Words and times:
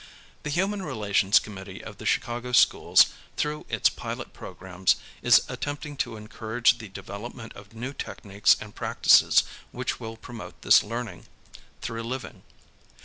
The 0.41 0.49
Human 0.49 0.81
Relations 0.81 1.37
Committee 1.37 1.83
of 1.83 1.99
the 1.99 2.07
Chicago 2.07 2.53
schools, 2.53 3.13
through 3.37 3.67
its 3.69 3.87
pilot 3.87 4.33
programs, 4.33 4.95
is 5.21 5.43
attempting 5.47 5.95
to 5.97 6.17
encourage 6.17 6.79
the 6.79 6.87
development 6.87 7.53
of 7.53 7.75
new 7.75 7.93
techniques 7.93 8.57
and 8.59 8.73
practices 8.73 9.43
which 9.71 9.99
will 9.99 10.17
promote 10.17 10.63
this 10.63 10.81
learning 10.81 11.27
through 11.83 12.01
living. 12.01 12.41